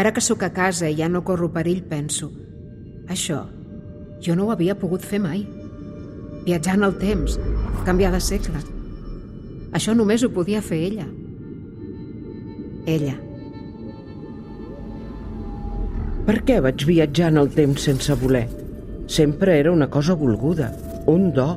[0.00, 2.30] Ara que sóc a casa i ja no corro perill, penso...
[3.10, 3.42] Això,
[4.24, 5.42] jo no ho havia pogut fer mai.
[6.46, 7.34] Viatjar en el temps,
[7.84, 8.62] canviar de segle.
[9.76, 11.04] Això només ho podia fer ella.
[12.88, 13.16] Ella.
[16.30, 18.46] Per què vaig viatjar en el temps sense voler?
[19.10, 20.70] Sempre era una cosa volguda,
[21.10, 21.50] un do.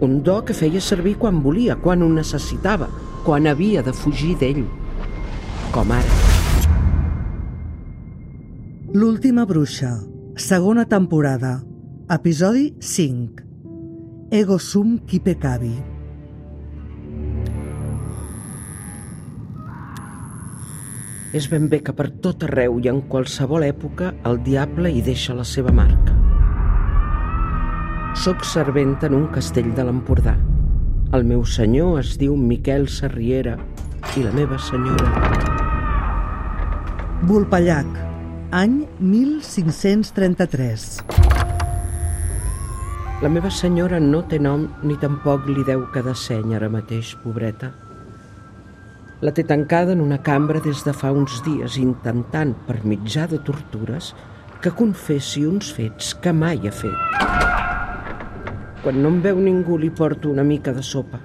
[0.00, 2.90] Un do que feia servir quan volia, quan ho necessitava,
[3.22, 4.64] quan havia de fugir d'ell.
[5.76, 6.29] Com ara.
[8.92, 10.00] L'última bruixa,
[10.34, 11.60] segona temporada,
[12.10, 13.44] episodi 5.
[14.34, 15.70] Ego sum qui pecavi.
[21.30, 25.38] És ben bé que per tot arreu i en qualsevol època el diable hi deixa
[25.38, 26.18] la seva marca.
[28.18, 30.34] Soc serventa en un castell de l'Empordà.
[31.14, 33.54] El meu senyor es diu Miquel Sarriera
[34.18, 35.14] i la meva senyora...
[37.20, 38.09] Vulpellac,
[38.50, 40.98] any 1533.
[43.22, 47.70] La meva senyora no té nom ni tampoc li deu quedar seny ara mateix, pobreta.
[49.22, 53.38] La té tancada en una cambra des de fa uns dies intentant, per mitjà de
[53.38, 54.14] tortures,
[54.60, 56.98] que confessi uns fets que mai ha fet.
[58.82, 61.20] Quan no em veu ningú li porto una mica de sopa.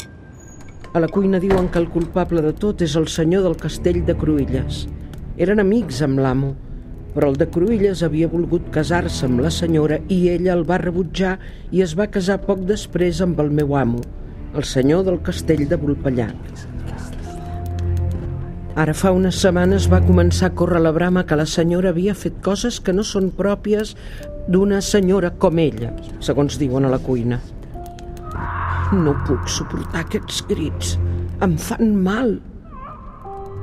[0.93, 4.13] A la cuina diuen que el culpable de tot és el senyor del castell de
[4.13, 4.85] Cruïlles.
[5.41, 6.53] Eren amics amb l'amo,
[7.15, 11.37] però el de Cruïlles havia volgut casar-se amb la senyora i ella el va rebutjar
[11.71, 14.03] i es va casar poc després amb el meu amo,
[14.53, 16.35] el senyor del castell de Volpellac.
[18.75, 22.41] Ara fa unes setmanes va començar a córrer la brama que la senyora havia fet
[22.43, 23.95] coses que no són pròpies
[24.51, 27.39] d'una senyora com ella, segons diuen a la cuina.
[28.91, 30.97] No puc suportar aquests crits.
[31.45, 32.35] Em fan mal.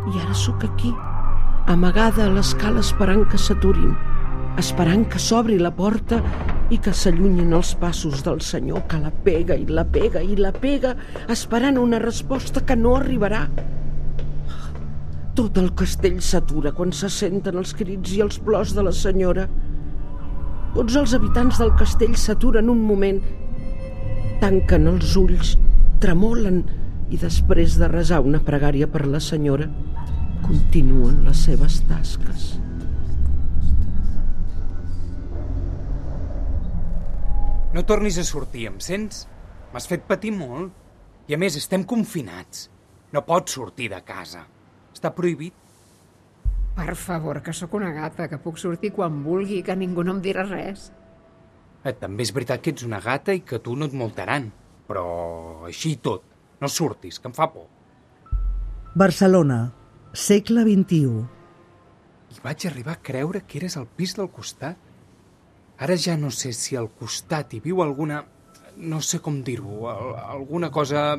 [0.08, 0.90] I ara sóc aquí,
[1.66, 3.92] amagada a l'escala esperant que s'aturin,
[4.58, 6.18] esperant que s'obri la porta
[6.74, 10.52] i que s'allunyin els passos del senyor que la pega i la pega i la
[10.52, 10.94] pega,
[11.30, 13.44] esperant una resposta que no arribarà.
[15.38, 19.46] Tot el castell s'atura quan se senten els crits i els plors de la senyora.
[20.74, 23.22] Tots els habitants del castell s'aturen un moment,
[24.42, 25.56] tanquen els ulls,
[26.02, 26.62] tremolen
[27.12, 29.68] i després de resar una pregària per la senyora,
[30.44, 32.52] continuen les seves tasques.
[37.72, 39.24] No tornis a sortir, em sents?
[39.72, 40.72] M'has fet patir molt.
[41.30, 42.66] I a més, estem confinats.
[43.14, 44.44] No pots sortir de casa.
[44.92, 45.54] Està prohibit.
[46.76, 50.20] Per favor, que sóc una gata, que puc sortir quan vulgui, que ningú no em
[50.24, 50.90] dirà res.
[51.82, 54.50] Eh, també és veritat que ets una gata i que tu no et multaran.
[54.88, 55.04] Però
[55.68, 56.24] així tot,
[56.60, 57.68] no surtis, que em fa por.
[58.94, 59.62] Barcelona,
[60.12, 61.24] segle XXI.
[62.32, 64.76] I vaig arribar a creure que eres al pis del costat.
[65.82, 68.24] Ara ja no sé si al costat hi viu alguna...
[68.76, 71.18] no sé com dir-ho, al- alguna cosa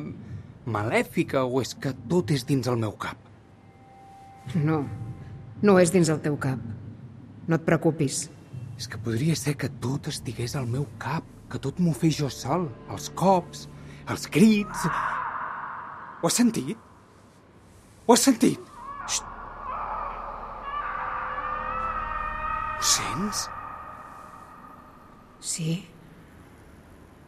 [0.66, 3.16] malèfica o és que tot és dins el meu cap.
[4.54, 4.80] No,
[5.62, 6.58] no és dins el teu cap.
[7.46, 8.24] No et preocupis.
[8.76, 12.30] És que podria ser que tot estigués al meu cap, que tot m'ho fes jo
[12.32, 13.68] sol, els cops,
[14.10, 14.86] els crits...
[16.24, 16.78] Ho has sentit?
[18.08, 18.58] Ho has sentit?
[19.06, 19.24] Xxt.
[22.80, 22.82] Ho
[23.24, 23.48] sents?
[25.40, 25.84] Sí.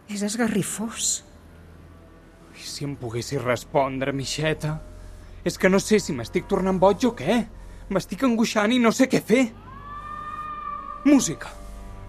[0.08, 1.24] És esgarrifós.
[2.56, 4.80] Si em poguessis respondre, Mixeta?
[5.44, 7.44] És que no sé si m'estic tornant boig o què.
[7.90, 9.44] M'estic angoixant i no sé què fer.
[11.06, 11.52] Música.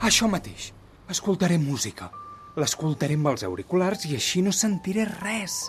[0.01, 0.71] Això mateix.
[1.09, 2.09] Escoltaré música.
[2.57, 5.67] L'escoltaré amb els auriculars i així no sentiré res.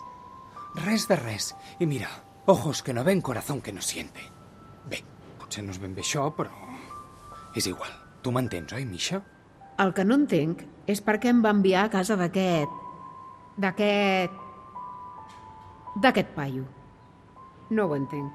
[0.87, 1.53] Res de res.
[1.81, 2.09] I mira,
[2.47, 4.25] ojos que no ven, corazón que no siente.
[4.89, 5.03] Bé,
[5.39, 6.53] potser no és ben bé això, però...
[7.57, 8.08] És igual.
[8.29, 9.23] Tu m'entens, oi, Misha?
[9.81, 10.61] El que no entenc
[10.93, 12.73] és per què em va enviar a casa d'aquest...
[13.65, 14.35] d'aquest...
[16.05, 16.67] d'aquest paio.
[17.73, 18.35] No ho entenc.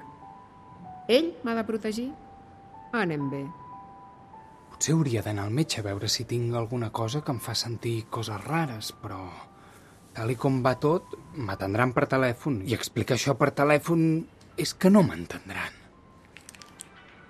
[1.18, 2.08] Ell m'ha de protegir?
[3.02, 3.44] Anem bé.
[4.72, 7.94] Potser hauria d'anar al metge a veure si tinc alguna cosa que em fa sentir
[8.18, 9.20] coses rares, però...
[10.18, 12.64] Tal i com va tot, m'atendran per telèfon.
[12.66, 14.04] I explicar això per telèfon
[14.58, 15.80] és que no m'entendran.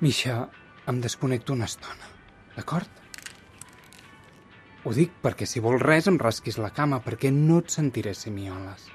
[0.01, 0.41] Misha,
[0.89, 2.14] em desconnecto una estona,
[2.57, 2.91] d'acord?
[4.85, 8.91] Ho dic perquè si vols res em rasquis la cama, perquè no et sentiré semioles.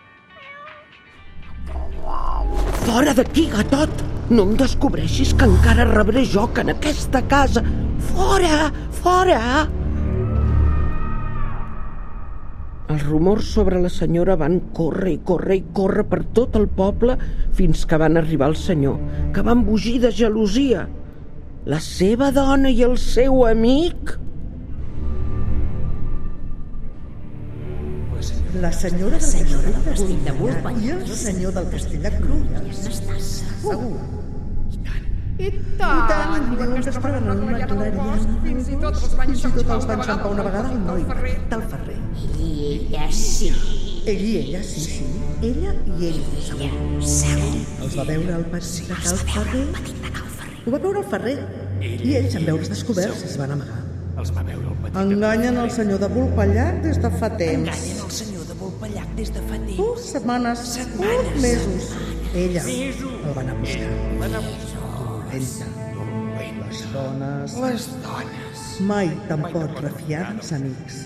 [2.86, 4.06] Fora d'aquí, gatot!
[4.30, 7.64] No em descobreixis que encara rebré joc en aquesta casa.
[8.12, 8.70] Fora!
[9.02, 9.42] Fora!
[12.90, 17.18] Els rumors sobre la senyora van córrer i córrer i córrer per tot el poble
[17.58, 18.98] fins que van arribar al senyor,
[19.34, 20.88] que van embogir de gelosia.
[21.68, 24.16] La seva dona i el seu amic...
[28.60, 32.80] La senyora, la senyora del castell de Bulpa i el senyor del castell de Cruïlles.
[33.62, 33.92] Segur.
[35.40, 35.52] I I
[36.10, 38.18] tant, diuen que es troben en una clariana.
[38.44, 41.06] Fins i tot els van xampar una vegada al noi
[41.54, 42.00] del Ferrer.
[42.40, 43.54] I ella sí.
[44.10, 45.08] Ell i ella, sí, sí.
[45.52, 46.20] Ella i ell,
[46.50, 46.74] segur.
[47.14, 47.54] Segur.
[47.86, 49.66] Els va veure al petit de Cal Ferrer.
[50.66, 51.38] Ho va veure el Ferrer.
[51.82, 53.80] I ells, en veure's descoberts, es van amagar.
[54.20, 54.98] Els va veure el petit...
[55.00, 57.70] Enganyen el senyor de Volpellac des de fa temps.
[57.70, 59.80] Enganyen el senyor de Volpellac des de fa temps.
[59.80, 61.30] Uh, setmanes, Setmanes.
[61.38, 61.94] uh, mesos.
[62.36, 63.88] Ella el van a buscar.
[64.20, 64.42] Dolenta.
[66.70, 68.66] Les dones Les dones.
[68.92, 71.00] mai te'n pots refiar dels amics.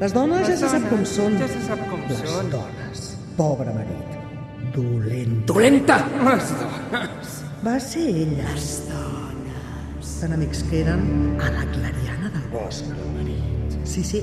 [0.00, 1.38] Les dones ja se sap com són.
[1.40, 2.50] Ja se sap com Les són.
[2.52, 3.04] dones.
[3.38, 4.16] Pobre marit.
[4.74, 5.46] Dolenta.
[5.52, 5.98] Dolenta!
[6.28, 7.34] Les dones.
[7.66, 8.46] Va ser ella.
[8.54, 10.10] Les dones.
[10.20, 11.02] Tan amics que eren
[11.42, 12.84] a la clariana del bosc.
[13.84, 14.22] Sí, sí.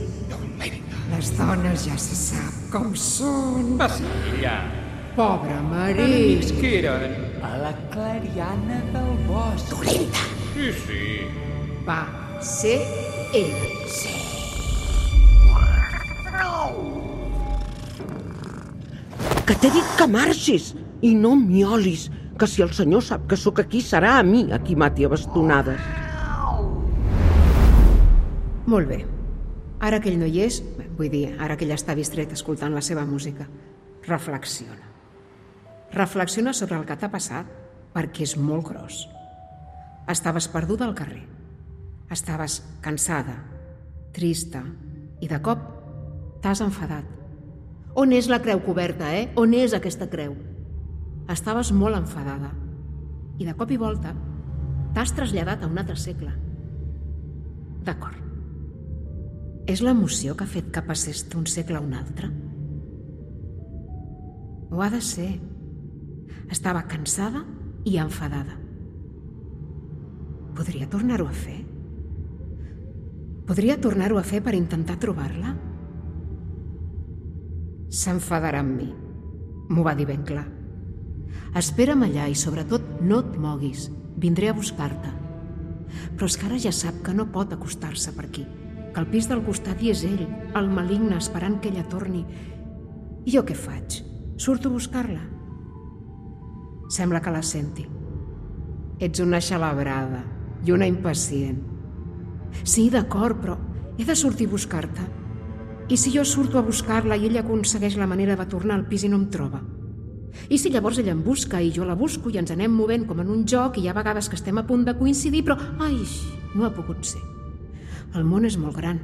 [1.12, 3.76] Les dones ja se sap com són.
[3.80, 4.56] Va ser ella.
[5.18, 6.06] Pobre marit.
[6.06, 9.70] Amics que eren a la clariana del bosc.
[9.76, 10.24] Dolenta.
[10.56, 11.04] Sí, sí.
[11.88, 12.02] Va
[12.42, 12.80] ser
[13.36, 13.74] ella.
[19.46, 20.72] Que t'he dit que marxis
[21.06, 24.60] i no miolis, que si el senyor sap que sóc aquí serà a mi a
[24.64, 25.82] qui mati a bastonades.
[28.66, 29.06] Molt bé.
[29.80, 30.62] Ara que ell no hi és,
[30.98, 33.46] vull dir, ara que ella està distret escoltant la seva música,
[34.08, 34.90] reflexiona.
[35.94, 37.46] Reflexiona sobre el que t'ha passat,
[37.94, 39.06] perquè és molt gros.
[40.12, 41.24] Estaves perduda al carrer.
[42.12, 43.38] Estaves cansada,
[44.14, 44.64] trista,
[45.22, 45.62] i de cop
[46.44, 47.06] t'has enfadat.
[47.96, 49.30] On és la creu coberta, eh?
[49.40, 50.36] On és aquesta creu?
[51.32, 52.52] Estaves molt enfadada.
[53.42, 54.14] I de cop i volta
[54.96, 56.32] t'has traslladat a un altre segle.
[57.84, 58.22] D'acord.
[59.68, 62.30] És l'emoció que ha fet que passés d'un segle a un altre?
[64.72, 65.34] Ho ha de ser.
[66.54, 67.44] Estava cansada
[67.84, 68.56] i enfadada.
[70.56, 71.60] Podria tornar-ho a fer?
[73.46, 75.52] Podria tornar-ho a fer per intentar trobar-la?
[77.94, 78.94] S'enfadarà amb mi.
[79.70, 80.46] M'ho va dir ben clar.
[81.56, 83.90] Espera'm allà i sobretot no et moguis.
[84.20, 85.12] Vindré a buscar-te.
[86.16, 88.46] Però és que ara ja sap que no pot acostar-se per aquí.
[88.94, 92.24] Que al pis del costat hi és ell, el maligne, esperant que ella torni.
[93.26, 94.02] I jo què faig?
[94.38, 95.22] Surto a buscar-la?
[96.92, 97.86] Sembla que la senti.
[99.00, 100.22] Ets una xalabrada
[100.66, 101.62] i una impacient.
[102.64, 103.58] Sí, d'acord, però
[103.98, 105.08] he de sortir a buscar-te.
[105.88, 109.04] I si jo surto a buscar-la i ella aconsegueix la manera de tornar al pis
[109.06, 109.62] i no em troba?
[110.50, 113.22] I si llavors ella em busca i jo la busco i ens anem movent com
[113.24, 115.98] en un joc i hi ha vegades que estem a punt de coincidir, però, ai,
[116.56, 117.22] no ha pogut ser.
[118.16, 119.00] El món és molt gran.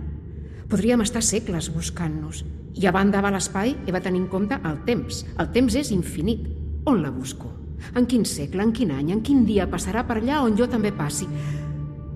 [0.71, 2.45] Podríem estar segles buscant-nos.
[2.79, 5.25] I a banda va l'espai he de tenir en compte el temps.
[5.35, 6.47] El temps és infinit.
[6.88, 7.51] On la busco?
[7.95, 10.93] En quin segle, en quin any, en quin dia passarà per allà on jo també
[10.95, 11.27] passi?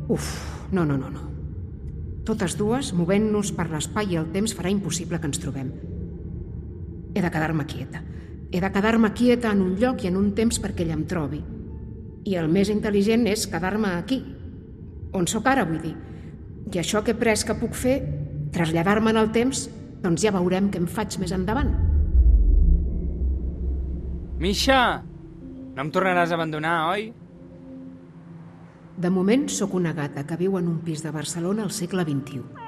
[0.08, 0.30] Uf,
[0.72, 1.26] no, no, no, no.
[2.26, 5.74] Totes dues, movent-nos per l'espai i el temps, farà impossible que ens trobem.
[7.14, 8.02] He de quedar-me quieta.
[8.56, 11.42] He de quedar-me quieta en un lloc i en un temps perquè ella em trobi.
[12.24, 14.22] I el més intel·ligent és quedar-me aquí,
[15.12, 15.92] on sóc ara, vull dir.
[16.72, 17.98] I això que he pres que puc fer,
[18.56, 19.66] traslladar-me en el temps,
[20.06, 21.74] doncs ja veurem què em faig més endavant.
[24.40, 24.80] Misha,
[25.76, 27.10] no em tornaràs a abandonar, oi?
[28.96, 32.65] De moment sóc una gata que viu en un pis de Barcelona al segle XXI.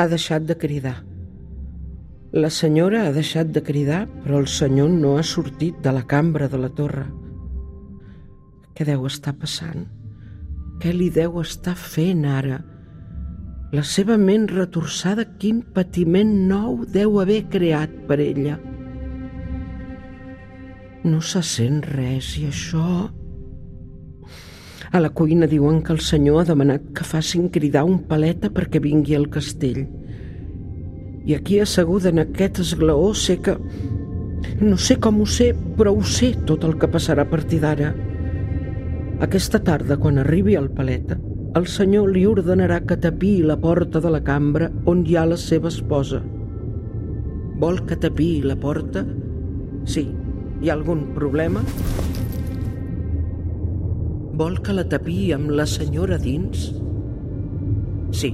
[0.00, 0.94] Ha deixat de cridar.
[2.32, 6.48] La senyora ha deixat de cridar, però el senyor no ha sortit de la cambra
[6.48, 7.04] de la torre.
[8.72, 9.84] Què deu estar passant?
[10.80, 12.62] Què li deu estar fent ara?
[13.76, 18.56] La seva ment retorçada, quin patiment nou deu haver creat per ella.
[21.04, 22.88] No se sent res i això...
[24.90, 28.80] A la cuina diuen que el senyor ha demanat que facin cridar un paleta perquè
[28.82, 29.84] vingui al castell.
[31.30, 33.54] I aquí asseguda en aquest esglaó sé que...
[34.58, 37.92] No sé com ho sé, però ho sé tot el que passarà a partir d'ara.
[39.22, 41.20] Aquesta tarda, quan arribi el paleta,
[41.54, 45.38] el senyor li ordenarà que tapiï la porta de la cambra on hi ha la
[45.38, 46.18] seva esposa.
[47.62, 49.06] Vol que tapiï la porta?
[49.84, 50.08] Sí.
[50.60, 51.62] Hi ha algun problema?
[54.40, 56.70] Vol que la tapiï amb la senyora dins?
[58.16, 58.30] Sí.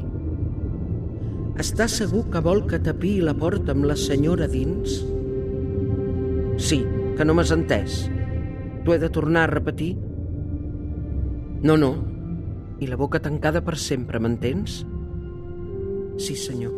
[1.58, 5.00] Està segur que vol que tapiï la porta amb la senyora dins?
[6.62, 6.78] Sí,
[7.18, 7.98] que no m'has entès.
[8.84, 9.96] T'ho he de tornar a repetir?
[11.66, 11.92] No, no.
[12.78, 14.84] I la boca tancada per sempre, m'entens?
[16.22, 16.70] Sí, senyor.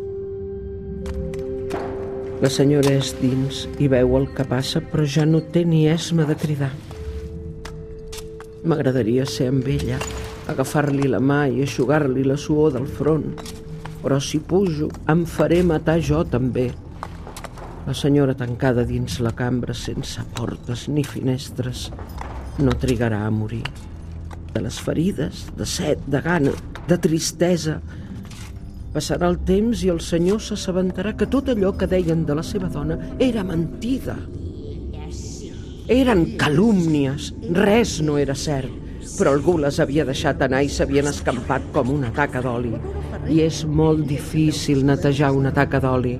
[2.41, 6.25] La senyora és dins i veu el que passa, però ja no té ni esma
[6.25, 6.73] de cridar.
[8.67, 9.97] M'agradaria ser amb ella,
[10.51, 13.29] agafar-li la mà i aixugar-li la suor del front.
[14.01, 16.67] Però si pujo, em faré matar jo també.
[17.87, 21.87] La senyora tancada dins la cambra sense portes ni finestres
[22.59, 23.63] no trigarà a morir.
[24.51, 26.51] De les ferides, de set, de gana,
[26.89, 27.77] de tristesa.
[28.91, 32.67] Passarà el temps i el senyor s'assabentarà que tot allò que deien de la seva
[32.73, 34.17] dona era mentida.
[35.89, 38.69] Eren calúmnies, res no era cert,
[39.17, 42.75] però algú les havia deixat anar i s'havien escampat com una taca d'oli.
[43.25, 46.11] I és molt difícil netejar una taca d'oli.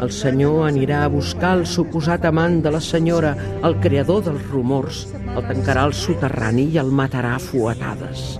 [0.00, 3.34] El senyor anirà a buscar el suposat amant de la senyora,
[3.68, 5.02] el creador dels rumors,
[5.34, 8.38] el tancarà al soterrani i el matarà a fuetades.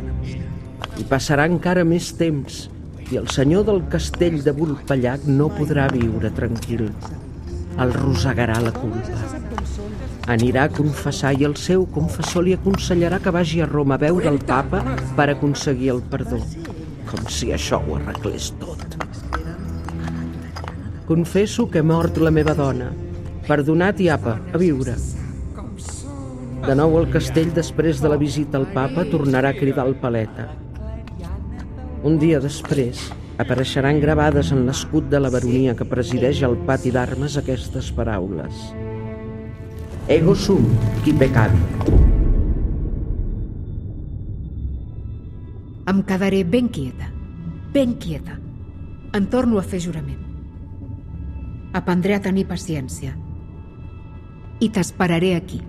[0.97, 2.62] I passarà encara més temps,
[3.12, 6.88] i el senyor del castell de Vulpellac no podrà viure tranquil.
[7.76, 9.48] El rosegarà la culpa.
[10.28, 14.28] Anirà a confessar i el seu confessor li aconsellarà que vagi a Roma a veure
[14.28, 14.82] el papa
[15.16, 16.40] per aconseguir el perdó.
[17.08, 18.99] Com si això ho arreglés tot.
[21.08, 22.90] Confesso que he mort la meva dona.
[23.47, 24.99] Perdonat i apa, a viure.
[26.66, 30.50] De nou al castell, després de la visita al papa, tornarà a cridar el paleta.
[32.04, 33.06] Un dia després,
[33.40, 38.68] apareixeran gravades en l'escut de la baronia que presideix el pati d'armes aquestes paraules.
[40.09, 40.62] Ego sum,
[41.05, 41.59] qui pecavi.
[45.85, 47.11] Em quedaré ben quieta,
[47.75, 48.38] ben quieta.
[49.12, 50.25] En torno a fer jurament.
[51.77, 53.12] Aprendré a tenir paciència.
[54.65, 55.61] I t'esperaré aquí.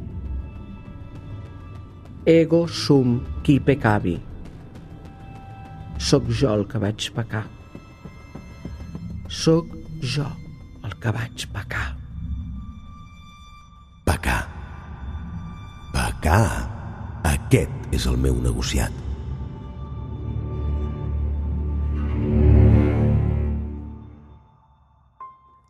[2.23, 4.15] Ego sum qui pecavi.
[5.99, 7.47] Soc jo el que vaig pecar.
[9.27, 10.31] Soc jo
[10.87, 11.49] el que vaig.
[11.51, 11.98] Pecar.
[16.19, 16.67] Pecar.
[17.23, 18.91] Aquest és el meu negociat.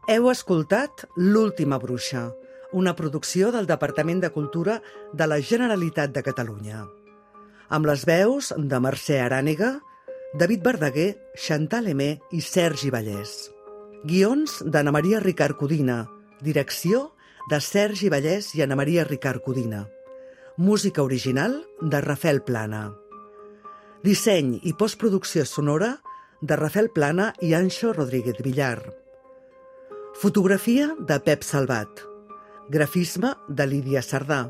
[0.09, 2.31] Heu escoltat L'última bruixa,
[2.73, 4.79] una producció del Departament de Cultura
[5.13, 6.81] de la Generalitat de Catalunya.
[7.69, 9.75] Amb les veus de Mercè Arànega,
[10.33, 13.51] David Verdaguer, Chantal Emé i Sergi Vallès.
[14.01, 16.07] Guions d'Anna Maria Ricard Codina.
[16.41, 17.11] Direcció
[17.53, 19.85] de Sergi Vallès i Anna Maria Ricard Codina.
[20.59, 22.91] Música original de Rafael Plana.
[24.03, 25.93] Disseny i postproducció sonora
[26.41, 28.81] de Rafael Plana i Anxo Rodríguez Villar.
[30.19, 32.01] Fotografia de Pep Salvat.
[32.67, 34.49] Grafisme de Lídia Sardà.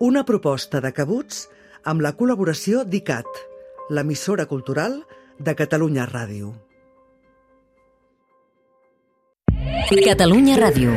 [0.00, 1.42] Una proposta de cabuts
[1.84, 3.28] amb la col·laboració d'ICAT,
[3.90, 4.96] l'emissora cultural
[5.36, 6.54] de Catalunya Ràdio.
[10.08, 10.96] Catalunya Ràdio.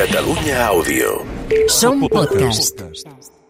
[0.00, 1.14] Catalunya Àudio.
[1.68, 2.80] Som podcast.
[2.80, 3.41] Podcast.